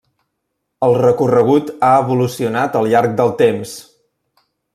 El 0.87 0.95
recorregut 1.01 1.69
ha 1.89 1.91
evolucionat 1.99 2.79
al 2.81 2.91
llarg 2.95 3.15
del 3.21 3.31
temps. 3.45 3.77